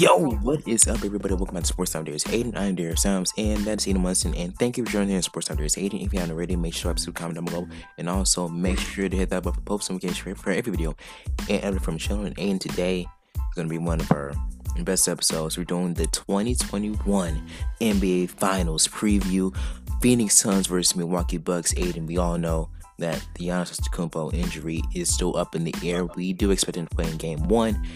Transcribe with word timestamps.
Yo, 0.00 0.16
what 0.16 0.66
is 0.66 0.88
up, 0.88 1.04
everybody? 1.04 1.34
Welcome 1.34 1.56
back 1.56 1.64
to 1.64 1.68
Sports 1.68 1.92
Time 1.92 2.04
Days. 2.04 2.24
Aiden, 2.24 2.56
I'm 2.56 2.74
Dare 2.74 2.96
Sams, 2.96 3.34
and 3.36 3.58
that's 3.66 3.84
Aiden 3.84 4.00
Munson. 4.00 4.34
And 4.34 4.58
thank 4.58 4.78
you 4.78 4.84
for 4.86 4.90
joining 4.90 5.10
in 5.10 5.20
Sports 5.20 5.48
Time 5.48 5.58
Days. 5.58 5.74
Aiden, 5.74 6.02
if 6.02 6.14
you 6.14 6.20
haven't 6.20 6.34
already, 6.34 6.56
make 6.56 6.72
sure 6.72 6.94
to 6.94 7.12
comment 7.12 7.34
down 7.34 7.44
below. 7.44 7.68
And 7.98 8.08
also 8.08 8.48
make 8.48 8.78
sure 8.78 9.10
to 9.10 9.14
hit 9.14 9.28
that 9.28 9.42
button 9.42 9.60
for 9.60 9.66
post 9.66 9.90
notification 9.90 10.34
for 10.36 10.52
every 10.52 10.70
video. 10.72 10.96
And 11.50 11.62
every 11.62 11.80
from 11.80 11.98
children. 11.98 12.32
And 12.38 12.58
today 12.58 13.00
is 13.36 13.54
to 13.56 13.64
be 13.66 13.76
one 13.76 14.00
of 14.00 14.10
our 14.10 14.32
best 14.84 15.06
episodes. 15.06 15.58
We're 15.58 15.64
doing 15.64 15.92
the 15.92 16.06
2021 16.06 17.46
NBA 17.82 18.30
Finals 18.30 18.88
preview. 18.88 19.54
Phoenix 20.00 20.34
Suns 20.34 20.66
versus 20.66 20.96
Milwaukee 20.96 21.36
Bucks. 21.36 21.74
Aiden, 21.74 22.06
we 22.06 22.16
all 22.16 22.38
know 22.38 22.70
that 23.00 23.26
the 23.34 23.48
Giannis 23.48 23.78
Antetokounmpo 23.78 24.32
injury 24.32 24.82
is 24.94 25.12
still 25.12 25.36
up 25.36 25.54
in 25.54 25.64
the 25.64 25.74
air. 25.82 26.04
We 26.04 26.32
do 26.32 26.50
expect 26.50 26.76
him 26.76 26.86
to 26.86 26.94
play 26.94 27.10
in 27.10 27.16
Game 27.16 27.48
One, 27.48 27.86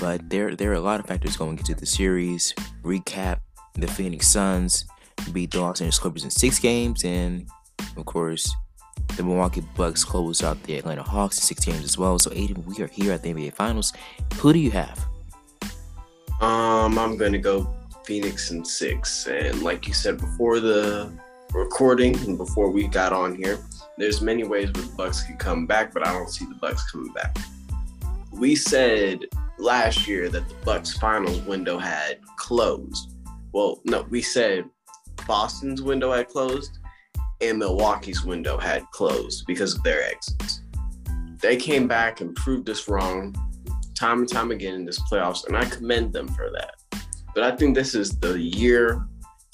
but 0.00 0.28
there 0.30 0.56
there 0.56 0.70
are 0.70 0.74
a 0.74 0.80
lot 0.80 1.00
of 1.00 1.06
factors 1.06 1.36
going 1.36 1.58
into 1.58 1.74
the 1.74 1.86
series. 1.86 2.54
Recap: 2.82 3.40
the 3.74 3.86
Phoenix 3.86 4.28
Suns 4.28 4.86
beat 5.32 5.50
the 5.50 5.60
Los 5.60 5.80
Angeles 5.80 5.98
Clippers 5.98 6.24
in 6.24 6.30
six 6.30 6.58
games, 6.58 7.04
and 7.04 7.46
of 7.96 8.06
course, 8.06 8.52
the 9.16 9.22
Milwaukee 9.22 9.62
Bucks 9.76 10.04
closed 10.04 10.42
out 10.42 10.62
the 10.64 10.78
Atlanta 10.78 11.02
Hawks 11.02 11.38
in 11.38 11.42
six 11.42 11.64
games 11.64 11.84
as 11.84 11.98
well. 11.98 12.18
So, 12.18 12.30
Aiden, 12.30 12.64
we 12.64 12.82
are 12.82 12.88
here 12.88 13.12
at 13.12 13.22
the 13.22 13.32
NBA 13.32 13.54
Finals. 13.54 13.92
Who 14.36 14.52
do 14.52 14.58
you 14.58 14.70
have? 14.70 14.98
Um, 16.40 16.98
I'm 16.98 17.16
gonna 17.16 17.38
go 17.38 17.72
Phoenix 18.04 18.50
in 18.50 18.64
six, 18.64 19.26
and 19.26 19.62
like 19.62 19.86
you 19.86 19.94
said 19.94 20.18
before 20.18 20.60
the 20.60 21.10
recording 21.52 22.16
and 22.20 22.36
before 22.38 22.70
we 22.70 22.88
got 22.88 23.12
on 23.12 23.36
here, 23.36 23.58
there's 23.98 24.20
many 24.20 24.44
ways 24.44 24.72
where 24.72 24.84
the 24.84 24.92
Bucks 24.96 25.22
could 25.22 25.38
come 25.38 25.66
back, 25.66 25.92
but 25.92 26.06
I 26.06 26.12
don't 26.12 26.30
see 26.30 26.46
the 26.46 26.54
Bucks 26.54 26.90
coming 26.90 27.12
back. 27.12 27.36
We 28.32 28.56
said 28.56 29.26
last 29.58 30.08
year 30.08 30.28
that 30.28 30.48
the 30.48 30.54
Bucks 30.64 30.96
finals 30.96 31.40
window 31.42 31.78
had 31.78 32.18
closed. 32.36 33.14
Well, 33.52 33.80
no, 33.84 34.02
we 34.10 34.22
said 34.22 34.64
Boston's 35.26 35.82
window 35.82 36.12
had 36.12 36.28
closed 36.28 36.78
and 37.40 37.58
Milwaukee's 37.58 38.24
window 38.24 38.56
had 38.56 38.88
closed 38.92 39.44
because 39.46 39.74
of 39.74 39.82
their 39.82 40.02
exits. 40.04 40.62
They 41.40 41.56
came 41.56 41.88
back 41.88 42.20
and 42.20 42.34
proved 42.36 42.70
us 42.70 42.88
wrong 42.88 43.34
time 43.94 44.20
and 44.20 44.28
time 44.28 44.52
again 44.52 44.74
in 44.74 44.84
this 44.84 45.00
playoffs, 45.10 45.46
and 45.46 45.56
I 45.56 45.64
commend 45.64 46.12
them 46.12 46.28
for 46.28 46.50
that. 46.52 47.04
But 47.34 47.44
I 47.44 47.56
think 47.56 47.74
this 47.74 47.94
is 47.94 48.18
the 48.18 48.38
year 48.38 49.06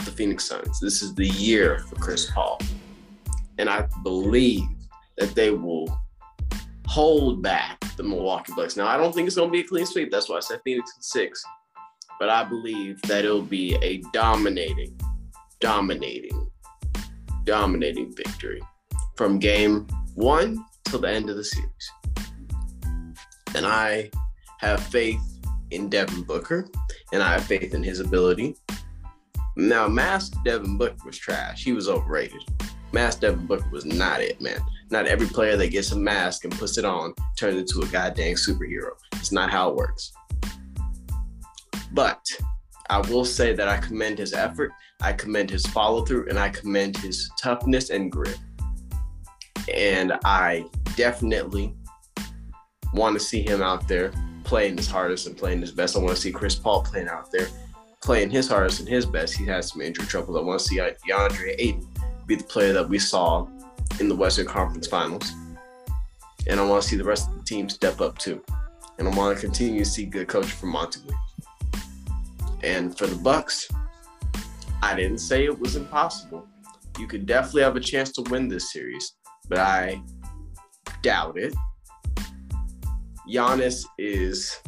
the 0.05 0.11
Phoenix 0.13 0.45
Suns. 0.45 0.81
This 0.81 1.03
is 1.03 1.15
the 1.15 1.27
year 1.27 1.81
for 1.81 1.97
Chris 1.97 2.31
Paul 2.31 2.61
and 3.59 3.69
I 3.69 3.87
believe 4.03 4.69
that 5.17 5.35
they 5.35 5.51
will 5.51 5.89
hold 6.87 7.43
back 7.43 7.79
the 7.97 8.03
Milwaukee 8.03 8.53
Bucks. 8.57 8.77
Now, 8.77 8.87
I 8.87 8.97
don't 8.97 9.15
think 9.15 9.27
it's 9.27 9.37
going 9.37 9.49
to 9.49 9.53
be 9.53 9.61
a 9.61 9.65
clean 9.65 9.85
sweep. 9.85 10.11
That's 10.11 10.29
why 10.29 10.37
I 10.37 10.41
said 10.41 10.61
Phoenix 10.65 10.91
in 10.97 11.03
six. 11.03 11.43
But 12.19 12.31
I 12.31 12.45
believe 12.45 13.01
that 13.03 13.25
it'll 13.25 13.43
be 13.43 13.77
a 13.83 13.99
dominating, 14.13 14.99
dominating, 15.61 16.51
dominating 17.45 18.15
victory 18.17 18.63
from 19.17 19.39
game 19.39 19.87
one 20.15 20.65
till 20.85 21.01
the 21.01 21.11
end 21.11 21.31
of 21.31 21.37
the 21.37 21.45
series. 21.45 21.93
And 23.55 23.67
I 23.67 24.11
have 24.59 24.83
faith 24.83 25.21
in 25.71 25.89
Devin 25.89 26.23
Booker, 26.23 26.69
and 27.13 27.23
I 27.23 27.33
have 27.35 27.45
faith 27.45 27.75
in 27.75 27.83
his 27.83 28.01
ability. 28.01 28.57
Now, 29.57 29.89
masked 29.89 30.37
Devin 30.45 30.79
Booker 30.79 30.97
was 31.05 31.19
trash. 31.19 31.65
He 31.65 31.73
was 31.73 31.89
overrated. 31.89 32.43
Mask 32.93 33.21
Devin 33.21 33.47
Booker 33.47 33.69
was 33.71 33.85
not 33.85 34.21
it, 34.21 34.41
man. 34.41 34.61
Not 34.91 35.07
every 35.07 35.27
player 35.27 35.57
that 35.57 35.69
gets 35.69 35.93
a 35.93 35.97
mask 35.97 36.45
and 36.45 36.53
puts 36.59 36.79
it 36.79 36.85
on 36.85 37.15
turns 37.37 37.59
into 37.59 37.87
a 37.87 37.91
goddamn 37.93 38.37
superhero. 38.37 38.91
It's 39.15 39.33
not 39.33 39.51
how 39.51 39.71
it 39.71 39.77
works. 39.77 40.13
But 41.93 42.25
I 42.91 42.99
will 42.99 43.25
say 43.25 43.53
that 43.55 43.69
I 43.69 43.77
commend 43.77 44.19
his 44.19 44.33
effort, 44.33 44.73
I 45.03 45.13
commend 45.13 45.51
his 45.51 45.67
follow 45.67 46.05
through, 46.05 46.29
and 46.29 46.39
I 46.39 46.49
commend 46.49 46.97
his 46.97 47.31
toughness 47.41 47.91
and 47.91 48.11
grit. 48.11 48.39
And 49.73 50.15
I 50.25 50.65
definitely 50.97 51.75
want 52.95 53.15
to 53.15 53.21
see 53.21 53.43
him 53.43 53.63
out 53.63 53.87
there 53.87 54.13
playing 54.45 54.79
his 54.79 54.89
hardest 54.89 55.27
and 55.27 55.37
playing 55.37 55.61
his 55.61 55.73
best. 55.73 55.95
I 55.95 55.99
want 55.99 56.17
to 56.17 56.21
see 56.21 56.33
Chris 56.33 56.55
Paul 56.55 56.83
playing 56.83 57.09
out 57.09 57.31
there, 57.31 57.49
playing 58.03 58.31
his 58.31 58.49
hardest 58.49 58.81
and 58.81 58.89
his 58.89 59.05
best. 59.05 59.37
He 59.37 59.45
has 59.45 59.69
some 59.71 59.83
injury 59.83 60.07
trouble. 60.07 60.39
I 60.39 60.43
want 60.43 60.61
to 60.61 60.67
see 60.67 60.81
uh, 60.81 60.93
DeAndre 61.07 61.55
Ayton 61.59 61.87
be 62.29 62.37
the 62.37 62.45
player 62.45 62.75
that 62.75 62.89
we 62.89 62.99
saw 62.99 63.49
in 63.99 64.09
the 64.09 64.15
Western 64.15 64.47
Conference 64.47 64.87
Finals. 64.87 65.33
And 66.47 66.61
I 66.61 66.65
want 66.65 66.83
to 66.83 66.89
see 66.89 66.97
the 66.97 67.05
rest 67.05 67.29
of 67.29 67.37
the 67.39 67.43
team 67.43 67.69
step 67.69 68.01
up 68.01 68.19
too. 68.19 68.45
And 68.99 69.09
I 69.09 69.17
want 69.17 69.37
to 69.37 69.45
continue 69.45 69.81
to 69.81 69.91
see 69.91 70.05
good 70.05 70.29
coaching 70.29 70.51
from 70.51 70.71
Montague. 70.71 71.11
And 72.63 72.97
for 72.97 73.07
the 73.07 73.17
Bucks, 73.17 73.69
I 74.83 74.95
didn't 74.95 75.19
say 75.19 75.45
it 75.45 75.59
was 75.59 75.75
impossible. 75.75 76.47
You 76.99 77.07
could 77.07 77.27
definitely 77.27 77.63
have 77.63 77.77
a 77.77 77.81
chance 77.81 78.13
to 78.13 78.23
win 78.23 78.49
this 78.49 78.73
series, 78.73 79.15
but 79.49 79.59
I 79.59 80.03
doubt 81.03 81.39
it. 81.39 81.55
Giannis 83.29 83.85
is 83.99 84.61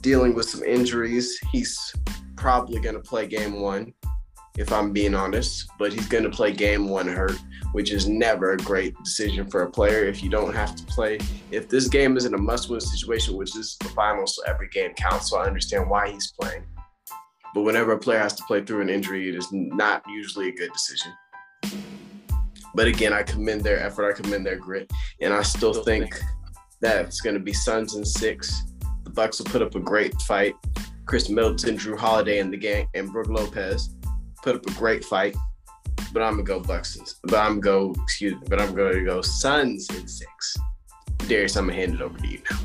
dealing 0.00 0.34
with 0.34 0.48
some 0.48 0.62
injuries. 0.62 1.38
He's 1.52 1.94
probably 2.36 2.80
going 2.80 2.94
to 2.94 3.00
play 3.00 3.26
game 3.26 3.60
one 3.60 3.92
if 4.58 4.72
I'm 4.72 4.92
being 4.92 5.14
honest. 5.14 5.68
But 5.78 5.92
he's 5.92 6.08
going 6.08 6.24
to 6.24 6.30
play 6.30 6.52
game 6.52 6.88
one 6.88 7.08
hurt, 7.08 7.38
which 7.72 7.90
is 7.90 8.08
never 8.08 8.52
a 8.52 8.56
great 8.56 8.94
decision 9.04 9.50
for 9.50 9.62
a 9.62 9.70
player 9.70 10.04
if 10.04 10.22
you 10.22 10.30
don't 10.30 10.54
have 10.54 10.74
to 10.76 10.84
play. 10.84 11.18
If 11.50 11.68
this 11.68 11.88
game 11.88 12.16
isn't 12.16 12.34
a 12.34 12.38
must 12.38 12.70
win 12.70 12.80
situation, 12.80 13.36
which 13.36 13.56
is 13.56 13.76
the 13.80 13.88
finals, 13.90 14.36
so 14.36 14.42
every 14.50 14.68
game 14.68 14.94
counts, 14.94 15.30
so 15.30 15.38
I 15.38 15.46
understand 15.46 15.88
why 15.88 16.10
he's 16.10 16.32
playing. 16.40 16.64
But 17.54 17.62
whenever 17.62 17.92
a 17.92 17.98
player 17.98 18.18
has 18.18 18.34
to 18.34 18.44
play 18.44 18.64
through 18.64 18.82
an 18.82 18.90
injury, 18.90 19.28
it 19.28 19.34
is 19.34 19.48
not 19.52 20.02
usually 20.08 20.48
a 20.48 20.52
good 20.52 20.72
decision. 20.72 21.12
But 22.74 22.86
again, 22.86 23.14
I 23.14 23.22
commend 23.22 23.62
their 23.62 23.80
effort, 23.80 24.12
I 24.12 24.20
commend 24.20 24.44
their 24.44 24.56
grit, 24.56 24.90
and 25.22 25.32
I 25.32 25.42
still 25.42 25.72
think 25.72 26.20
that 26.82 27.06
it's 27.06 27.22
going 27.22 27.34
to 27.34 27.40
be 27.40 27.54
Suns 27.54 27.94
and 27.94 28.06
six. 28.06 28.64
The 29.04 29.10
Bucks 29.10 29.38
will 29.38 29.46
put 29.46 29.62
up 29.62 29.74
a 29.74 29.80
great 29.80 30.20
fight. 30.22 30.54
Khris 31.06 31.30
Middleton, 31.30 31.78
Jrue 31.78 31.96
Holiday, 31.96 32.40
and 32.40 32.52
the 32.52 32.58
gang, 32.58 32.88
and 32.94 33.10
Brook 33.10 33.28
Lopez 33.28 33.95
put 34.46 34.54
up 34.54 34.66
a 34.68 34.78
great 34.78 35.04
fight, 35.04 35.36
but 36.12 36.22
I'm 36.22 36.34
gonna 36.34 36.44
go 36.44 36.60
Bucks. 36.60 36.96
But 37.24 37.34
I'm 37.34 37.58
go, 37.58 37.92
excuse 38.04 38.34
me, 38.34 38.42
but 38.48 38.60
I'm 38.60 38.76
gonna 38.76 39.02
go 39.02 39.20
Suns 39.20 39.88
in 39.90 40.06
six. 40.06 40.56
Darius, 41.26 41.56
I'm 41.56 41.66
gonna 41.66 41.76
hand 41.76 41.94
it 41.94 42.00
over 42.00 42.16
to 42.16 42.26
you 42.28 42.40
now. 42.48 42.58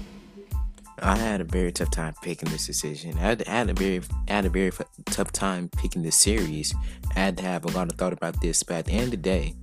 I 1.01 1.17
had 1.17 1.41
a 1.41 1.43
very 1.43 1.71
tough 1.71 1.89
time 1.89 2.13
picking 2.21 2.49
this 2.51 2.67
decision. 2.67 3.17
I 3.17 3.21
had, 3.21 3.47
had 3.47 3.69
a 3.71 3.73
very, 3.73 4.01
had 4.27 4.45
a 4.45 4.49
very 4.49 4.71
tough 5.07 5.31
time 5.31 5.69
picking 5.75 6.03
this 6.03 6.15
series. 6.15 6.71
I 7.15 7.19
had 7.19 7.37
to 7.37 7.43
have 7.43 7.65
a 7.65 7.69
lot 7.69 7.91
of 7.91 7.97
thought 7.97 8.13
about 8.13 8.39
this, 8.41 8.61
but 8.61 8.75
at 8.75 8.85
the 8.85 8.91
end 8.91 9.05
of 9.05 9.11
the 9.11 9.17
day, 9.17 9.55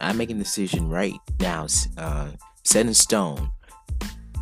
I'm 0.00 0.16
making 0.16 0.38
the 0.38 0.44
decision 0.44 0.88
right 0.88 1.14
now, 1.38 1.68
uh, 1.96 2.30
set 2.64 2.86
in 2.86 2.94
stone. 2.94 3.52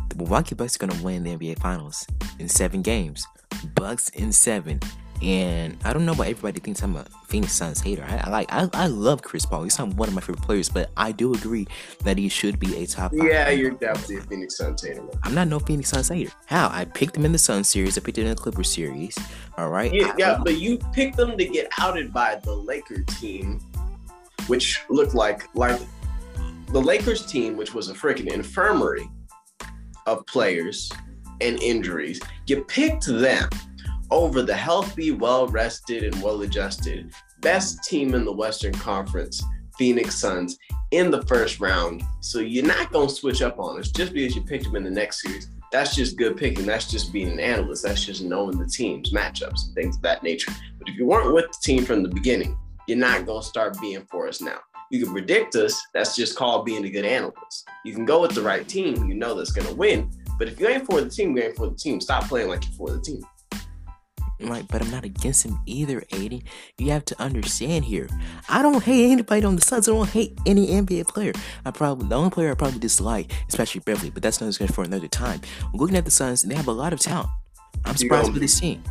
The 0.09 0.15
Milwaukee 0.15 0.55
Bucks 0.55 0.75
are 0.75 0.87
gonna 0.87 1.03
win 1.03 1.23
the 1.23 1.37
NBA 1.37 1.59
Finals 1.59 2.03
in 2.39 2.49
seven 2.49 2.81
games. 2.81 3.27
Bucks 3.75 4.09
in 4.09 4.31
seven. 4.31 4.79
And 5.21 5.77
I 5.83 5.93
don't 5.93 6.05
know 6.05 6.15
why 6.15 6.27
everybody 6.27 6.59
thinks 6.59 6.81
I'm 6.81 6.95
a 6.95 7.05
Phoenix 7.27 7.53
Suns 7.53 7.79
hater. 7.79 8.03
I, 8.03 8.23
I 8.25 8.29
like 8.29 8.51
I, 8.51 8.67
I 8.73 8.87
love 8.87 9.21
Chris 9.21 9.45
Paul. 9.45 9.63
He's 9.63 9.77
not 9.77 9.89
one 9.89 10.09
of 10.09 10.15
my 10.15 10.21
favorite 10.21 10.41
players, 10.41 10.67
but 10.67 10.89
I 10.97 11.11
do 11.11 11.33
agree 11.33 11.67
that 12.03 12.17
he 12.17 12.27
should 12.27 12.59
be 12.59 12.75
a 12.77 12.87
top. 12.87 13.11
Yeah, 13.13 13.49
you're 13.49 13.71
definitely 13.71 14.17
a 14.17 14.21
Phoenix 14.21 14.57
Suns 14.57 14.83
hater. 14.83 15.03
I'm 15.23 15.35
not 15.35 15.47
no 15.47 15.59
Phoenix 15.59 15.89
Suns 15.89 16.09
hater. 16.09 16.31
How? 16.47 16.69
I 16.69 16.85
picked 16.85 17.15
him 17.15 17.25
in 17.25 17.31
the 17.31 17.37
Sun 17.37 17.65
series. 17.65 17.97
I 17.97 18.01
picked 18.01 18.17
him 18.17 18.25
in 18.25 18.31
the 18.31 18.35
Clippers 18.35 18.73
series. 18.73 19.15
All 19.57 19.69
right. 19.69 19.93
Yeah, 19.93 20.13
yeah 20.17 20.39
but 20.43 20.59
you 20.59 20.79
picked 20.91 21.17
them 21.17 21.37
to 21.37 21.45
get 21.45 21.71
outed 21.77 22.11
by 22.11 22.39
the 22.43 22.53
Laker 22.55 23.03
team, 23.03 23.59
which 24.47 24.81
looked 24.89 25.13
like 25.13 25.53
like 25.55 25.79
the 26.69 26.81
Lakers 26.81 27.25
team, 27.25 27.57
which 27.57 27.75
was 27.75 27.89
a 27.89 27.93
freaking 27.93 28.31
infirmary 28.31 29.07
of 30.07 30.25
players 30.25 30.91
and 31.41 31.61
injuries. 31.61 32.19
You 32.47 32.63
picked 32.63 33.05
them 33.05 33.49
over 34.11 34.41
the 34.41 34.55
healthy, 34.55 35.11
well 35.11 35.47
rested, 35.47 36.03
and 36.03 36.21
well 36.21 36.41
adjusted 36.41 37.11
best 37.41 37.83
team 37.83 38.13
in 38.13 38.23
the 38.23 38.31
Western 38.31 38.73
Conference, 38.73 39.43
Phoenix 39.77 40.15
Suns, 40.15 40.57
in 40.91 41.11
the 41.11 41.23
first 41.23 41.59
round. 41.59 42.03
So 42.21 42.39
you're 42.39 42.65
not 42.65 42.91
going 42.91 43.07
to 43.07 43.13
switch 43.13 43.41
up 43.41 43.59
on 43.59 43.79
us 43.79 43.89
just 43.89 44.13
because 44.13 44.35
you 44.35 44.43
picked 44.43 44.65
them 44.65 44.75
in 44.75 44.83
the 44.83 44.91
next 44.91 45.21
series. 45.21 45.49
That's 45.71 45.95
just 45.95 46.17
good 46.17 46.37
picking. 46.37 46.65
That's 46.65 46.89
just 46.89 47.11
being 47.13 47.29
an 47.29 47.39
analyst. 47.39 47.83
That's 47.83 48.05
just 48.05 48.21
knowing 48.21 48.57
the 48.57 48.67
teams, 48.67 49.11
matchups, 49.11 49.67
and 49.67 49.75
things 49.75 49.95
of 49.95 50.01
that 50.03 50.21
nature. 50.21 50.51
But 50.77 50.89
if 50.89 50.95
you 50.95 51.05
weren't 51.05 51.33
with 51.33 51.47
the 51.47 51.57
team 51.63 51.85
from 51.85 52.03
the 52.03 52.09
beginning, 52.09 52.57
you're 52.87 52.97
not 52.97 53.25
going 53.25 53.41
to 53.41 53.47
start 53.47 53.79
being 53.79 54.05
for 54.11 54.27
us 54.27 54.41
now. 54.41 54.59
You 54.91 55.05
can 55.05 55.13
predict 55.13 55.55
us. 55.55 55.81
That's 55.93 56.15
just 56.17 56.35
called 56.35 56.65
being 56.65 56.83
a 56.83 56.89
good 56.89 57.05
analyst. 57.05 57.69
You 57.85 57.93
can 57.93 58.03
go 58.05 58.21
with 58.21 58.35
the 58.35 58.41
right 58.41 58.67
team. 58.67 59.07
You 59.07 59.15
know 59.15 59.33
that's 59.33 59.53
going 59.53 59.67
to 59.67 59.73
win. 59.73 60.11
But 60.37 60.49
if 60.49 60.59
you 60.59 60.67
ain't 60.67 60.85
for 60.85 60.99
the 60.99 61.09
team, 61.09 61.37
you 61.37 61.43
ain't 61.43 61.55
for 61.55 61.67
the 61.67 61.75
team. 61.75 62.01
Stop 62.01 62.27
playing 62.27 62.49
like 62.49 62.65
you're 62.65 62.73
for 62.73 62.91
the 62.91 62.99
team. 62.99 63.23
Like, 64.43 64.67
but 64.67 64.81
I'm 64.81 64.91
not 64.91 65.03
against 65.03 65.45
him 65.45 65.59
either, 65.65 66.01
Aiden. 66.11 66.43
You 66.77 66.91
have 66.91 67.05
to 67.05 67.21
understand 67.21 67.85
here. 67.85 68.07
I 68.49 68.61
don't 68.61 68.83
hate 68.83 69.11
anybody 69.11 69.45
on 69.45 69.55
the 69.55 69.61
Suns. 69.61 69.87
I 69.87 69.91
don't 69.91 70.09
hate 70.09 70.37
any 70.45 70.67
NBA 70.67 71.07
player. 71.07 71.33
I 71.65 71.71
probably 71.71 72.07
the 72.07 72.15
only 72.15 72.29
player 72.29 72.51
I 72.51 72.55
probably 72.55 72.79
dislike, 72.79 73.31
especially 73.47 73.81
Beverley, 73.81 74.09
but 74.09 74.23
that's 74.23 74.37
another 74.37 74.49
discussion 74.51 74.73
for 74.73 74.83
another 74.83 75.07
time. 75.07 75.41
Looking 75.73 75.97
at 75.97 76.05
the 76.05 76.11
Suns, 76.11 76.43
they 76.43 76.55
have 76.55 76.67
a 76.67 76.71
lot 76.71 76.93
of 76.93 76.99
talent. 76.99 77.29
I'm 77.85 77.95
surprised 77.95 78.31
with 78.31 78.41
this 78.41 78.59
team. 78.59 78.83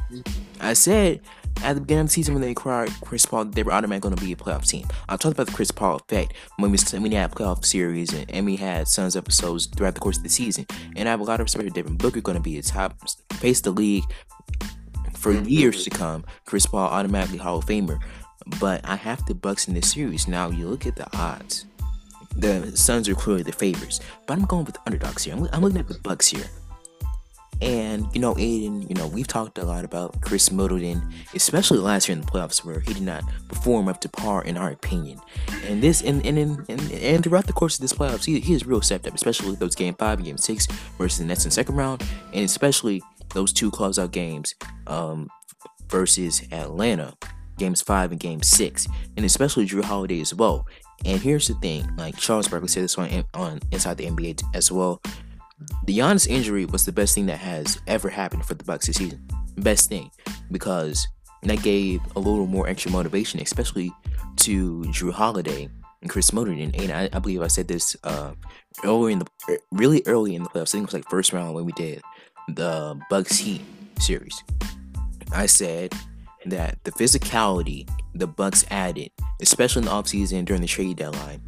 I 0.61 0.73
said 0.73 1.21
at 1.63 1.75
the 1.75 1.81
beginning 1.81 2.03
of 2.03 2.07
the 2.07 2.13
season 2.13 2.35
when 2.35 2.43
they 2.43 2.51
acquired 2.51 2.91
Chris 3.03 3.27
Paul, 3.27 3.47
they 3.47 3.63
were 3.63 3.73
automatically 3.73 4.11
going 4.11 4.17
to 4.17 4.25
be 4.25 4.33
a 4.33 4.37
playoff 4.37 4.67
team. 4.67 4.87
I 5.09 5.17
talked 5.17 5.35
about 5.35 5.47
the 5.47 5.53
Chris 5.53 5.71
Paul 5.71 5.97
effect 5.97 6.35
when 6.57 6.71
we 6.71 6.79
when 6.93 7.03
we 7.03 7.11
had 7.11 7.33
playoff 7.33 7.65
series 7.65 8.13
and, 8.13 8.31
and 8.31 8.47
we 8.47 8.57
had 8.57 8.89
Suns 8.89 9.17
episodes 9.17 9.67
throughout 9.67 9.95
the 9.95 10.01
course 10.01 10.17
of 10.17 10.23
the 10.23 10.29
season. 10.29 10.67
And 10.97 11.09
I 11.09 11.11
have 11.11 11.21
a 11.21 11.25
lot 11.25 11.41
of 11.41 11.45
respect 11.45 11.69
for 11.69 11.75
Devin 11.75 11.97
Booker 11.97 12.21
going 12.21 12.37
to 12.37 12.43
be 12.43 12.59
a 12.59 12.63
top 12.63 12.97
face 13.35 13.61
the 13.61 13.71
league 13.71 14.05
for 15.21 15.33
mm-hmm. 15.33 15.49
years 15.49 15.85
to 15.85 15.91
come. 15.91 16.25
Chris 16.47 16.67
Paul 16.67 16.89
automatically 16.89 17.39
Hall 17.39 17.59
of 17.59 17.67
Famer. 17.67 18.01
But 18.59 18.81
I 18.85 18.97
have 18.97 19.25
the 19.27 19.35
Bucks 19.35 19.69
in 19.69 19.75
this 19.75 19.93
series. 19.93 20.27
Now 20.27 20.51
you 20.51 20.67
look 20.67 20.87
at 20.87 20.97
the 20.97 21.07
odds. 21.17 21.67
The 22.37 22.75
Suns 22.77 23.09
are 23.09 23.15
clearly 23.15 23.43
the 23.43 23.53
favorites, 23.53 24.01
but 24.27 24.39
I'm 24.39 24.45
going 24.47 24.65
with 24.65 24.75
the 24.75 24.81
underdogs 24.87 25.25
here. 25.25 25.35
I'm, 25.35 25.49
I'm 25.53 25.63
looking 25.63 25.81
at 25.81 25.89
the 25.89 25.99
Bucks 25.99 26.29
here. 26.29 26.45
And 27.61 28.07
you 28.15 28.21
know, 28.21 28.35
Aiden, 28.37 28.89
you 28.89 28.95
know, 28.95 29.07
we've 29.07 29.27
talked 29.27 29.59
a 29.59 29.65
lot 29.65 29.85
about 29.85 30.23
Khris 30.23 30.51
Middleton, 30.51 31.03
especially 31.35 31.79
last 31.79 32.09
year 32.09 32.17
in 32.17 32.23
the 32.23 32.27
playoffs, 32.27 32.65
where 32.65 32.81
he 32.81 32.95
did 32.95 33.03
not 33.03 33.23
perform 33.49 33.87
up 33.89 34.01
to 34.01 34.09
par, 34.09 34.43
in 34.45 34.57
our 34.57 34.71
opinion. 34.71 35.21
And 35.67 35.83
this, 35.83 36.01
and 36.01 36.25
and 36.25 36.39
and, 36.39 36.93
and, 36.93 37.23
throughout 37.23 37.47
the 37.47 37.53
course 37.53 37.75
of 37.77 37.83
this 37.83 37.93
playoffs, 37.93 38.25
he, 38.25 38.41
he 38.41 38.55
is 38.55 38.65
real 38.65 38.81
stepped 38.81 39.07
up, 39.07 39.15
especially 39.15 39.57
those 39.57 39.75
game 39.75 39.95
five, 39.95 40.25
game 40.25 40.39
six 40.39 40.67
versus 40.97 41.19
the 41.19 41.27
Nets 41.27 41.45
in 41.45 41.51
the 41.51 41.55
second 41.55 41.77
round, 41.77 42.03
and 42.33 42.45
especially 42.45 43.03
those 43.35 43.53
two 43.53 43.71
closeout 43.71 44.11
games 44.11 44.55
um, 44.87 45.29
versus 45.89 46.43
Atlanta, 46.53 47.15
games 47.59 47.83
five 47.83 48.11
and 48.11 48.21
game 48.21 48.43
six, 48.43 48.87
and 49.17 49.27
especially 49.27 49.67
Jrue 49.67 49.85
Holiday 49.85 50.21
as 50.21 50.35
well. 50.35 50.67
And 51.05 51.21
here's 51.21 51.49
the 51.49 51.55
thing, 51.55 51.89
like 51.97 52.17
Charles 52.17 52.49
Barkley 52.49 52.69
said 52.69 52.85
this 52.85 52.99
on 52.99 53.25
on 53.35 53.61
Inside 53.73 53.97
the 53.97 54.07
NBA 54.07 54.43
as 54.55 54.71
well. 54.71 55.01
The 55.87 55.99
Giannis 55.99 56.27
injury 56.27 56.65
was 56.65 56.85
the 56.85 56.93
best 56.93 57.15
thing 57.15 57.27
that 57.27 57.39
has 57.39 57.81
ever 57.87 58.09
happened 58.09 58.47
for 58.47 58.55
the 58.55 58.65
Bucks 58.65 58.87
this 58.87 58.97
season. 58.97 59.27
Best 59.57 59.89
thing 59.89 60.11
because 60.51 61.07
that 61.43 61.63
gave 61.63 62.01
a 62.17 62.19
little 62.19 62.47
more 62.47 62.69
extra 62.69 62.91
motivation, 62.91 63.41
especially 63.41 63.93
to 64.37 64.83
Jrue 64.87 65.13
Holiday 65.13 65.69
and 66.03 66.11
Khris 66.11 66.33
Middleton. 66.33 66.75
And 66.75 66.93
I, 66.93 67.09
I 67.13 67.19
believe 67.19 67.43
I 67.43 67.47
said 67.47 67.69
this 67.69 67.97
uh, 68.05 68.33
early 68.85 69.13
in 69.13 69.19
the 69.21 69.59
really 69.71 70.03
early 70.07 70.35
in 70.35 70.43
the 70.43 70.49
playoffs. 70.49 70.71
I 70.71 70.73
think 70.73 70.83
it 70.85 70.87
was 70.87 70.95
like 70.95 71.11
first 71.11 71.33
round 71.33 71.55
when 71.55 71.65
we 71.65 71.73
did 71.73 72.03
the 72.49 72.99
Bucks 73.09 73.39
Heat 73.39 73.63
series. 73.99 74.43
I 75.33 75.47
said 75.47 75.95
that 76.47 76.83
the 76.85 76.93
physicality 76.93 77.89
the 78.15 78.27
Bucks 78.27 78.65
added, 78.71 79.11
especially 79.41 79.81
in 79.81 79.87
the 79.87 79.93
offseason 79.93 80.45
during 80.45 80.63
the 80.63 80.69
trade 80.69 80.97
deadline, 80.97 81.43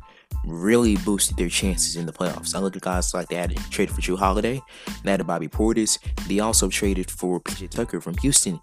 really 0.44 0.96
boosted 0.98 1.36
their 1.36 1.48
chances 1.48 1.96
in 1.96 2.06
the 2.06 2.12
playoffs. 2.12 2.54
I 2.54 2.58
look 2.58 2.76
at 2.76 2.82
guys 2.82 3.14
like 3.14 3.28
they 3.28 3.36
had 3.36 3.56
traded 3.70 3.94
for 3.94 4.00
Jrue 4.00 4.18
Holiday, 4.18 4.60
they 5.04 5.10
had 5.10 5.26
Bobby 5.26 5.48
Portis. 5.48 5.98
They 6.28 6.40
also 6.40 6.68
traded 6.68 7.10
for 7.10 7.40
PJ 7.40 7.70
Tucker 7.70 8.00
from 8.00 8.16
Houston 8.18 8.60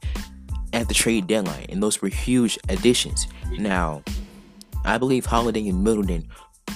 at 0.74 0.88
the 0.88 0.94
trade 0.94 1.28
deadline, 1.28 1.66
and 1.70 1.82
those 1.82 2.02
were 2.02 2.10
huge 2.10 2.58
additions. 2.70 3.28
Now, 3.58 4.04
I 4.86 4.98
believe 4.98 5.26
Holiday 5.26 5.68
and 5.68 5.84
Middleton 5.84 6.28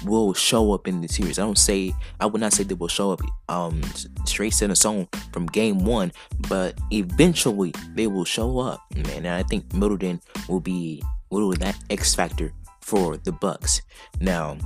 will 0.05 0.33
show 0.33 0.73
up 0.73 0.87
in 0.87 1.01
the 1.01 1.07
series. 1.07 1.39
I 1.39 1.43
don't 1.43 1.57
say 1.57 1.93
I 2.19 2.25
would 2.25 2.41
not 2.41 2.53
say 2.53 2.63
they 2.63 2.75
will 2.75 2.87
show 2.87 3.11
up 3.11 3.21
um 3.49 3.81
straight 4.25 4.53
set 4.53 4.69
in 4.69 4.75
stone 4.75 5.07
from 5.31 5.45
game 5.47 5.85
one, 5.85 6.11
but 6.49 6.77
eventually 6.91 7.73
they 7.95 8.07
will 8.07 8.25
show 8.25 8.59
up, 8.59 8.81
man. 8.95 9.25
And 9.25 9.27
I 9.27 9.43
think 9.43 9.73
Middleton 9.73 10.21
will 10.47 10.59
be 10.59 11.01
literally 11.31 11.57
that 11.57 11.77
X 11.89 12.15
factor 12.15 12.53
for 12.81 13.17
the 13.17 13.31
Bucks. 13.31 13.81
Now, 14.19 14.57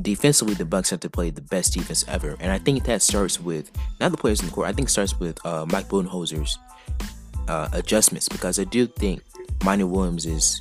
defensively, 0.00 0.54
the 0.54 0.64
Bucks 0.64 0.90
have 0.90 1.00
to 1.00 1.10
play 1.10 1.30
the 1.30 1.42
best 1.42 1.74
defense 1.74 2.04
ever, 2.08 2.36
and 2.40 2.52
I 2.52 2.58
think 2.58 2.84
that 2.84 3.02
starts 3.02 3.40
with 3.40 3.70
not 4.00 4.10
the 4.10 4.18
players 4.18 4.40
in 4.40 4.46
the 4.46 4.52
court. 4.52 4.68
I 4.68 4.72
think 4.72 4.88
starts 4.88 5.18
with 5.18 5.44
uh, 5.44 5.66
Mike 5.68 5.88
Budenholzer's 5.88 6.58
uh, 7.48 7.68
adjustments 7.72 8.28
because 8.28 8.58
I 8.58 8.64
do 8.64 8.86
think 8.86 9.22
Monty 9.64 9.84
Williams 9.84 10.26
is 10.26 10.60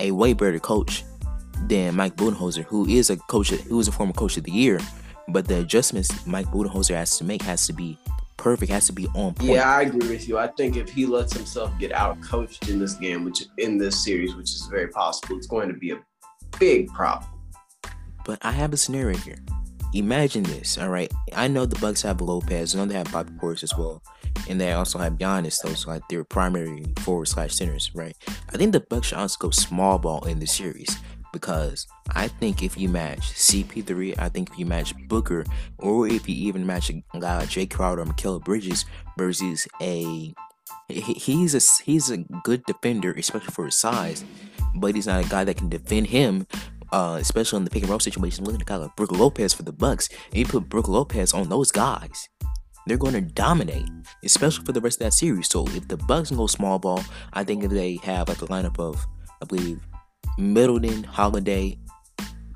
a 0.00 0.10
way 0.12 0.32
better 0.32 0.58
coach 0.58 1.04
than 1.66 1.96
Mike 1.96 2.16
Budenholzer, 2.16 2.64
who 2.64 2.86
is 2.86 3.10
a 3.10 3.16
coach, 3.16 3.50
who 3.50 3.80
is 3.80 3.88
a 3.88 3.92
former 3.92 4.12
coach 4.12 4.36
of 4.36 4.44
the 4.44 4.52
year. 4.52 4.80
But 5.28 5.46
the 5.46 5.60
adjustments 5.60 6.26
Mike 6.26 6.46
Budenholzer 6.46 6.94
has 6.94 7.16
to 7.18 7.24
make 7.24 7.42
has 7.42 7.66
to 7.66 7.72
be 7.72 7.98
perfect, 8.36 8.72
has 8.72 8.86
to 8.86 8.92
be 8.92 9.06
on 9.14 9.34
point. 9.34 9.50
Yeah, 9.50 9.68
I 9.68 9.82
agree 9.82 10.08
with 10.08 10.28
you. 10.28 10.38
I 10.38 10.48
think 10.48 10.76
if 10.76 10.88
he 10.90 11.06
lets 11.06 11.32
himself 11.32 11.72
get 11.78 11.92
out 11.92 12.20
coached 12.22 12.68
in 12.68 12.78
this 12.78 12.94
game, 12.94 13.24
which 13.24 13.44
in 13.58 13.78
this 13.78 14.02
series, 14.02 14.34
which 14.34 14.50
is 14.50 14.66
very 14.70 14.88
possible, 14.88 15.36
it's 15.36 15.46
going 15.46 15.68
to 15.68 15.74
be 15.74 15.92
a 15.92 16.00
big 16.58 16.88
problem. 16.88 17.30
But 18.24 18.38
I 18.42 18.52
have 18.52 18.72
a 18.72 18.76
scenario 18.76 19.16
here. 19.18 19.38
Imagine 19.92 20.44
this, 20.44 20.78
all 20.78 20.88
right. 20.88 21.12
I 21.34 21.48
know 21.48 21.66
the 21.66 21.78
Bucks 21.80 22.02
have 22.02 22.20
Lopez, 22.20 22.74
I 22.74 22.78
know 22.78 22.86
they 22.86 22.94
have 22.94 23.10
Bobby 23.10 23.32
Portis 23.32 23.64
as 23.64 23.76
well, 23.76 24.02
and 24.48 24.60
they 24.60 24.72
also 24.72 24.98
have 24.98 25.14
Giannis. 25.14 25.60
Those 25.62 25.86
like 25.86 26.02
their 26.08 26.22
primary 26.22 26.84
forward 27.00 27.26
slash 27.26 27.54
centers, 27.54 27.90
right? 27.94 28.16
I 28.52 28.56
think 28.56 28.72
the 28.72 28.80
Bucks 28.80 29.08
should 29.08 29.18
also 29.18 29.36
go 29.40 29.50
small 29.50 29.98
ball 29.98 30.24
in 30.26 30.38
the 30.38 30.46
series 30.46 30.96
because 31.32 31.86
I 32.14 32.28
think 32.28 32.62
if 32.62 32.76
you 32.76 32.88
match 32.88 33.20
CP3, 33.20 34.18
I 34.18 34.28
think 34.28 34.50
if 34.50 34.58
you 34.58 34.66
match 34.66 34.94
Booker, 35.08 35.44
or 35.78 36.06
if 36.06 36.28
you 36.28 36.34
even 36.34 36.66
match 36.66 36.90
a 36.90 37.18
guy 37.18 37.38
like 37.38 37.48
Jae 37.48 37.70
Crowder 37.70 38.02
or 38.02 38.06
Mikal 38.06 38.42
Bridges 38.42 38.84
versus 39.16 39.66
a 39.80 40.34
he's 40.88 41.54
a 41.54 41.82
he's 41.84 42.10
a 42.10 42.18
good 42.44 42.64
defender, 42.64 43.12
especially 43.12 43.52
for 43.52 43.66
his 43.66 43.76
size, 43.76 44.24
but 44.76 44.94
he's 44.94 45.06
not 45.06 45.24
a 45.24 45.28
guy 45.28 45.44
that 45.44 45.56
can 45.56 45.68
defend 45.68 46.08
him. 46.08 46.46
Uh, 46.92 47.18
especially 47.20 47.56
in 47.56 47.62
the 47.62 47.70
pick 47.70 47.82
and 47.84 47.90
roll 47.90 48.00
situation, 48.00 48.44
looking 48.44 48.60
at 48.60 48.62
a 48.62 48.64
guy 48.64 48.74
like 48.74 48.96
Brook 48.96 49.12
Lopez 49.12 49.54
for 49.54 49.62
the 49.62 49.70
Bucks, 49.70 50.08
and 50.30 50.38
you 50.38 50.44
put 50.44 50.68
Brook 50.68 50.88
Lopez 50.88 51.32
on 51.32 51.48
those 51.48 51.70
guys, 51.70 52.28
they're 52.84 52.98
going 52.98 53.14
to 53.14 53.20
dominate, 53.20 53.88
especially 54.24 54.64
for 54.64 54.72
the 54.72 54.80
rest 54.80 55.00
of 55.00 55.04
that 55.04 55.12
series. 55.12 55.48
So 55.48 55.68
if 55.68 55.86
the 55.86 55.96
Bucks 55.96 56.32
go 56.32 56.48
small 56.48 56.80
ball, 56.80 57.04
I 57.32 57.44
think 57.44 57.62
if 57.62 57.70
they 57.70 58.00
have 58.02 58.28
like 58.28 58.42
a 58.42 58.46
lineup 58.46 58.80
of, 58.80 59.06
I 59.40 59.44
believe, 59.44 59.80
Middleton, 60.38 61.04
Holiday, 61.04 61.78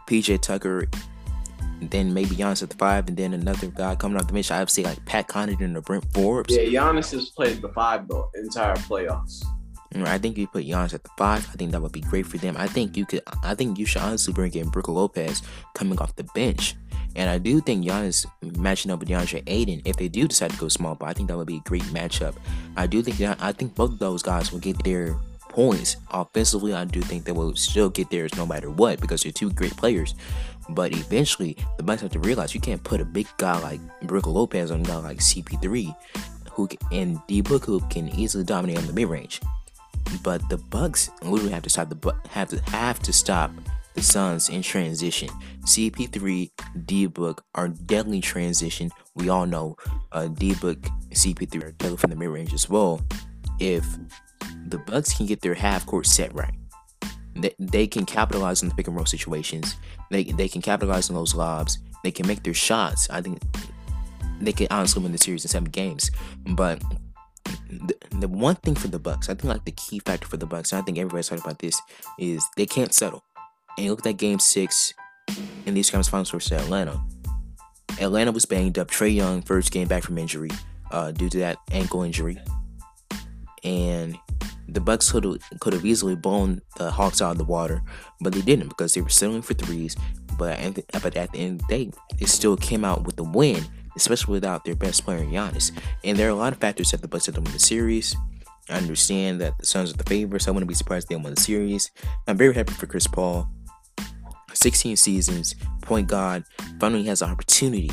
PJ 0.08 0.40
Tucker, 0.40 0.86
then 1.80 2.14
maybe 2.14 2.36
Giannis 2.36 2.62
at 2.62 2.70
the 2.70 2.76
five, 2.76 3.08
and 3.08 3.16
then 3.16 3.32
another 3.32 3.68
guy 3.68 3.94
coming 3.94 4.18
off 4.18 4.26
the 4.26 4.32
bench. 4.32 4.50
I 4.50 4.60
would 4.60 4.70
say 4.70 4.82
like 4.82 5.04
Pat 5.06 5.28
Connaughton 5.28 5.76
or 5.76 5.80
Bryn 5.80 6.02
Forbes. 6.12 6.54
Yeah, 6.54 6.64
Giannis 6.64 7.12
has 7.12 7.30
played 7.30 7.60
the 7.60 7.68
five 7.70 8.08
the 8.08 8.24
entire 8.34 8.74
playoffs. 8.76 9.44
I 9.96 10.18
think 10.18 10.36
you 10.36 10.48
put 10.48 10.66
Giannis 10.66 10.94
at 10.94 11.04
the 11.04 11.10
five. 11.16 11.48
I 11.52 11.56
think 11.56 11.70
that 11.70 11.80
would 11.80 11.92
be 11.92 12.00
great 12.00 12.26
for 12.26 12.36
them. 12.36 12.56
I 12.58 12.66
think 12.66 12.96
you 12.96 13.06
could. 13.06 13.22
I 13.44 13.54
think 13.54 13.78
you 13.78 13.86
should 13.86 14.02
honestly 14.02 14.32
bring 14.32 14.52
in 14.54 14.68
Brook 14.68 14.88
Lopez 14.88 15.42
coming 15.74 15.98
off 16.00 16.16
the 16.16 16.24
bench. 16.34 16.74
And 17.16 17.30
I 17.30 17.38
do 17.38 17.60
think 17.60 17.84
Giannis 17.84 18.26
matching 18.58 18.90
up 18.90 18.98
with 18.98 19.08
DeAndre 19.08 19.44
Ayton, 19.46 19.82
if 19.84 19.96
they 19.96 20.08
do 20.08 20.26
decide 20.26 20.50
to 20.50 20.56
go 20.56 20.68
small, 20.68 20.96
but 20.96 21.08
I 21.08 21.12
think 21.12 21.28
that 21.28 21.36
would 21.36 21.46
be 21.46 21.58
a 21.58 21.68
great 21.68 21.84
matchup. 21.84 22.34
I 22.76 22.88
do 22.88 23.02
think 23.02 23.18
that 23.18 23.38
I 23.40 23.52
think 23.52 23.76
both 23.76 23.92
of 23.92 23.98
those 24.00 24.22
guys 24.22 24.50
will 24.50 24.58
get 24.58 24.82
their 24.82 25.16
points 25.54 25.96
offensively. 26.10 26.74
I 26.74 26.84
do 26.84 27.00
think 27.00 27.24
they 27.24 27.32
will 27.32 27.54
still 27.54 27.88
get 27.88 28.10
theirs 28.10 28.34
no 28.34 28.44
matter 28.44 28.70
what 28.70 29.00
because 29.00 29.22
they're 29.22 29.30
two 29.30 29.50
great 29.50 29.76
players. 29.76 30.16
But 30.68 30.92
eventually, 30.92 31.56
the 31.76 31.84
Bucks 31.84 32.02
have 32.02 32.10
to 32.10 32.18
realize 32.18 32.54
you 32.54 32.60
can't 32.60 32.82
put 32.82 33.00
a 33.00 33.04
big 33.04 33.28
guy 33.36 33.60
like 33.60 33.80
Brook 34.02 34.26
Lopez 34.26 34.72
on 34.72 34.80
a 34.80 34.82
guy 34.82 34.96
like 34.96 35.18
CP3, 35.18 35.94
who 36.50 36.68
and 36.90 37.20
D 37.28 37.40
Book 37.40 37.64
who 37.64 37.80
can 37.82 38.08
easily 38.08 38.42
dominate 38.42 38.78
on 38.78 38.86
the 38.88 38.92
mid 38.92 39.08
range. 39.08 39.40
But 40.24 40.48
the 40.48 40.56
Bucks 40.56 41.10
literally 41.22 41.52
have 41.52 41.62
to 41.62 41.70
stop 41.70 41.88
the 41.88 42.14
have 42.30 42.48
to 42.48 42.60
have 42.72 42.98
to 43.00 43.12
stop 43.12 43.52
the 43.94 44.02
Suns 44.02 44.48
in 44.48 44.60
transition. 44.62 45.28
CP3, 45.66 46.50
D 46.84 47.06
Book 47.06 47.44
are 47.54 47.68
deadly 47.68 48.20
transition. 48.20 48.90
We 49.14 49.28
all 49.28 49.46
know 49.46 49.76
uh, 50.10 50.26
D 50.26 50.54
Book, 50.54 50.78
CP3 51.10 51.62
are 51.62 51.72
deadly 51.72 51.96
from 51.96 52.10
the 52.10 52.16
mid 52.16 52.30
range 52.30 52.52
as 52.52 52.68
well. 52.68 53.00
If 53.60 53.86
the 54.68 54.78
Bucks 54.78 55.14
can 55.14 55.26
get 55.26 55.40
their 55.40 55.54
half 55.54 55.86
court 55.86 56.06
set 56.06 56.34
right. 56.34 56.54
They, 57.36 57.54
they 57.58 57.86
can 57.86 58.06
capitalize 58.06 58.62
on 58.62 58.68
the 58.68 58.74
pick 58.74 58.86
and 58.86 58.96
roll 58.96 59.06
situations. 59.06 59.76
They 60.10 60.24
they 60.24 60.48
can 60.48 60.62
capitalize 60.62 61.10
on 61.10 61.16
those 61.16 61.34
lobs. 61.34 61.78
They 62.02 62.12
can 62.12 62.26
make 62.26 62.42
their 62.42 62.54
shots. 62.54 63.08
I 63.10 63.20
think 63.20 63.42
they 64.40 64.52
can 64.52 64.68
honestly 64.70 65.02
win 65.02 65.12
the 65.12 65.18
series 65.18 65.44
in 65.44 65.48
seven 65.48 65.70
games. 65.70 66.10
But 66.46 66.82
the, 67.68 67.94
the 68.10 68.28
one 68.28 68.56
thing 68.56 68.74
for 68.74 68.88
the 68.88 68.98
Bucks, 68.98 69.28
I 69.28 69.34
think 69.34 69.44
like 69.44 69.64
the 69.64 69.72
key 69.72 69.98
factor 70.00 70.28
for 70.28 70.36
the 70.36 70.46
Bucks, 70.46 70.72
and 70.72 70.80
I 70.80 70.84
think 70.84 70.98
everybody's 70.98 71.28
talking 71.28 71.44
about 71.44 71.58
this, 71.58 71.80
is 72.18 72.46
they 72.56 72.66
can't 72.66 72.92
settle. 72.92 73.24
And 73.78 73.88
look 73.88 74.00
at 74.00 74.04
that 74.04 74.18
game 74.18 74.38
six 74.38 74.94
in 75.66 75.74
the 75.74 75.80
Eastern 75.80 75.94
Conference 75.94 76.08
Finals 76.08 76.30
versus 76.30 76.52
Atlanta. 76.52 77.02
Atlanta 78.00 78.32
was 78.32 78.44
banged 78.44 78.78
up. 78.78 78.88
Trae 78.88 79.14
Young 79.14 79.42
first 79.42 79.72
game 79.72 79.88
back 79.88 80.02
from 80.02 80.18
injury 80.18 80.50
uh, 80.90 81.10
due 81.10 81.28
to 81.30 81.38
that 81.38 81.58
ankle 81.72 82.02
injury, 82.02 82.38
and 83.64 84.16
the 84.68 84.80
Bucks 84.80 85.10
could 85.10 85.24
have 85.24 85.38
could 85.60 85.72
have 85.72 85.84
easily 85.84 86.16
blown 86.16 86.60
the 86.76 86.90
Hawks 86.90 87.20
out 87.20 87.32
of 87.32 87.38
the 87.38 87.44
water, 87.44 87.82
but 88.20 88.32
they 88.32 88.40
didn't 88.40 88.68
because 88.68 88.94
they 88.94 89.00
were 89.00 89.08
settling 89.08 89.42
for 89.42 89.54
threes. 89.54 89.96
But 90.38 90.58
at 90.58 90.74
the, 90.74 90.84
but 91.00 91.16
at 91.16 91.32
the 91.32 91.38
end 91.38 91.60
of 91.60 91.68
the 91.68 91.76
day, 91.76 91.90
it 92.18 92.28
still 92.28 92.56
came 92.56 92.84
out 92.84 93.04
with 93.04 93.16
the 93.16 93.24
win, 93.24 93.64
especially 93.96 94.32
without 94.32 94.64
their 94.64 94.74
best 94.74 95.04
player 95.04 95.24
Giannis. 95.24 95.70
And 96.02 96.16
there 96.16 96.28
are 96.28 96.32
a 96.32 96.34
lot 96.34 96.52
of 96.52 96.58
factors 96.58 96.90
that 96.90 97.02
the 97.02 97.08
Bucks 97.08 97.26
have 97.26 97.36
win 97.36 97.44
the 97.44 97.58
series. 97.58 98.16
I 98.68 98.78
understand 98.78 99.40
that 99.42 99.58
the 99.58 99.66
Suns 99.66 99.92
are 99.92 99.96
the 99.96 100.04
favorites. 100.04 100.48
I 100.48 100.50
wouldn't 100.50 100.68
be 100.68 100.74
surprised 100.74 101.04
if 101.04 101.08
they 101.10 101.16
won 101.16 101.34
the 101.34 101.40
series. 101.40 101.90
I'm 102.26 102.36
very 102.36 102.54
happy 102.54 102.72
for 102.72 102.86
Chris 102.86 103.06
Paul. 103.06 103.48
16 104.54 104.96
seasons, 104.96 105.54
point 105.82 106.08
guard, 106.08 106.44
finally 106.80 107.04
has 107.04 107.20
an 107.22 107.30
opportunity 107.30 107.90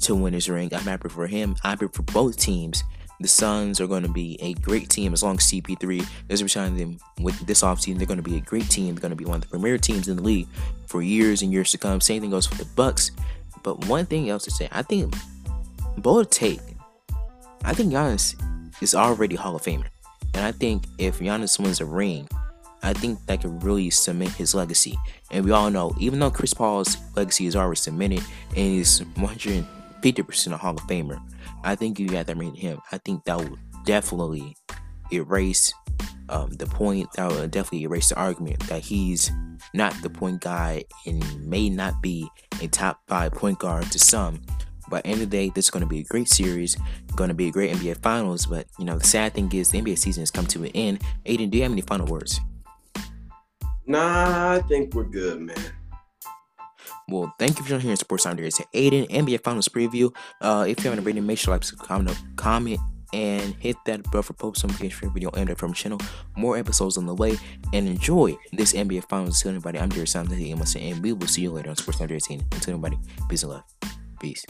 to 0.00 0.14
win 0.14 0.34
his 0.34 0.48
ring. 0.48 0.72
I'm 0.72 0.82
happy 0.82 1.08
for 1.08 1.26
him. 1.26 1.56
I'm 1.64 1.70
happy 1.70 1.88
for 1.92 2.02
both 2.02 2.36
teams 2.36 2.84
the 3.22 3.28
Suns 3.28 3.80
are 3.80 3.86
going 3.86 4.02
to 4.02 4.08
be 4.08 4.36
a 4.40 4.54
great 4.54 4.88
team 4.88 5.12
as 5.12 5.22
long 5.22 5.36
as 5.36 5.44
CP3 5.44 6.06
doesn't 6.28 6.44
resign 6.44 6.76
them 6.76 6.98
with 7.20 7.38
this 7.46 7.62
offseason. 7.62 7.98
They're 7.98 8.06
going 8.06 8.22
to 8.22 8.28
be 8.28 8.36
a 8.36 8.40
great 8.40 8.68
team. 8.68 8.94
They're 8.94 9.02
going 9.02 9.10
to 9.10 9.16
be 9.16 9.24
one 9.24 9.36
of 9.36 9.42
the 9.42 9.48
premier 9.48 9.78
teams 9.78 10.08
in 10.08 10.16
the 10.16 10.22
league 10.22 10.48
for 10.86 11.02
years 11.02 11.42
and 11.42 11.52
years 11.52 11.70
to 11.72 11.78
come. 11.78 12.00
Same 12.00 12.20
thing 12.20 12.30
goes 12.30 12.46
for 12.46 12.56
the 12.56 12.64
Bucks. 12.76 13.10
But 13.62 13.86
one 13.86 14.06
thing 14.06 14.28
else 14.28 14.44
to 14.44 14.50
say, 14.50 14.68
I 14.72 14.82
think 14.82 15.14
bold 15.98 16.30
take. 16.30 16.60
I 17.64 17.74
think 17.74 17.92
Giannis 17.92 18.34
is 18.82 18.94
already 18.94 19.36
Hall 19.36 19.54
of 19.54 19.62
Famer, 19.62 19.86
and 20.34 20.44
I 20.44 20.50
think 20.50 20.84
if 20.98 21.20
Giannis 21.20 21.60
wins 21.60 21.80
a 21.80 21.84
ring, 21.84 22.28
I 22.82 22.92
think 22.92 23.24
that 23.26 23.42
could 23.42 23.62
really 23.62 23.90
cement 23.90 24.32
his 24.32 24.54
legacy. 24.54 24.98
And 25.30 25.44
we 25.44 25.52
all 25.52 25.70
know, 25.70 25.94
even 26.00 26.18
though 26.18 26.30
Chris 26.30 26.52
Paul's 26.52 26.96
legacy 27.14 27.46
is 27.46 27.54
already 27.54 27.76
cemented 27.76 28.24
and 28.48 28.56
he's 28.56 29.02
150% 30.02 30.52
a 30.52 30.56
Hall 30.56 30.74
of 30.74 30.80
Famer, 30.82 31.20
I 31.64 31.74
think 31.74 31.98
you 31.98 32.08
got 32.08 32.26
that 32.26 32.38
to 32.38 32.50
him. 32.50 32.78
I 32.90 32.98
think 32.98 33.24
that 33.24 33.38
would 33.38 33.58
definitely 33.84 34.56
erase 35.12 35.72
um, 36.28 36.50
the 36.52 36.66
point. 36.66 37.10
That 37.12 37.30
would 37.30 37.50
definitely 37.50 37.84
erase 37.84 38.08
the 38.08 38.16
argument 38.16 38.60
that 38.68 38.82
he's 38.82 39.30
not 39.74 39.94
the 40.02 40.10
point 40.10 40.40
guy 40.40 40.84
and 41.06 41.48
may 41.48 41.68
not 41.68 42.02
be 42.02 42.28
a 42.60 42.68
top 42.68 43.00
five 43.06 43.32
point 43.32 43.58
guard 43.58 43.90
to 43.92 43.98
some. 43.98 44.42
But 44.88 45.06
end 45.06 45.22
of 45.22 45.30
the 45.30 45.36
day, 45.36 45.50
this 45.54 45.66
is 45.66 45.70
going 45.70 45.82
to 45.82 45.88
be 45.88 46.00
a 46.00 46.04
great 46.04 46.28
series, 46.28 46.76
going 47.16 47.28
to 47.28 47.34
be 47.34 47.48
a 47.48 47.50
great 47.50 47.74
NBA 47.74 48.02
Finals. 48.02 48.46
But 48.46 48.66
you 48.78 48.84
know, 48.84 48.98
the 48.98 49.06
sad 49.06 49.34
thing 49.34 49.50
is 49.52 49.70
the 49.70 49.80
NBA 49.80 49.98
season 49.98 50.22
has 50.22 50.30
come 50.30 50.46
to 50.46 50.64
an 50.64 50.70
end. 50.74 51.00
Aiden, 51.24 51.50
do 51.50 51.58
you 51.58 51.62
have 51.62 51.72
any 51.72 51.82
final 51.82 52.06
words? 52.06 52.40
Nah, 53.86 54.52
I 54.52 54.60
think 54.68 54.94
we're 54.94 55.04
good, 55.04 55.40
man. 55.40 55.56
Well, 57.08 57.34
thank 57.38 57.58
you 57.58 57.62
for 57.62 57.68
joining 57.68 57.82
here 57.82 57.90
in 57.92 57.96
Sports 57.96 58.24
Sound 58.24 58.40
It's 58.40 58.60
Aiden 58.74 59.08
NBA 59.08 59.42
Finals 59.42 59.68
preview. 59.68 60.14
Uh, 60.40 60.64
if 60.68 60.78
you 60.78 60.90
haven't 60.90 61.04
already, 61.04 61.20
make 61.20 61.38
sure 61.38 61.56
to 61.58 61.76
like, 61.76 61.86
comment, 61.86 62.18
comment, 62.36 62.80
and 63.12 63.54
hit 63.56 63.76
that 63.86 64.10
bell 64.10 64.22
for 64.22 64.32
post 64.32 64.64
notification 64.64 65.08
for 65.08 65.12
video 65.12 65.30
and 65.30 65.56
from 65.58 65.72
channel. 65.72 66.00
More 66.36 66.56
episodes 66.56 66.96
on 66.96 67.06
the 67.06 67.14
way, 67.14 67.36
and 67.72 67.86
enjoy 67.86 68.36
this 68.52 68.72
NBA 68.72 69.08
Finals. 69.08 69.40
Tell 69.42 69.50
anybody, 69.50 69.78
I'm 69.78 69.90
Jared 69.90 70.08
Sam, 70.08 70.30
and 70.30 71.02
we 71.02 71.12
will 71.12 71.26
see 71.26 71.42
you 71.42 71.50
later 71.50 71.70
on 71.70 71.76
Sports 71.76 71.98
Sound 71.98 72.10
Until 72.10 72.74
everybody, 72.74 72.98
peace 73.28 73.42
and 73.42 73.52
love. 73.52 73.64
Peace. 74.20 74.44